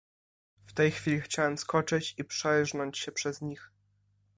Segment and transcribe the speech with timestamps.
[0.65, 3.71] "W tej chwili chciałem skoczyć i przerznąć się przez nich."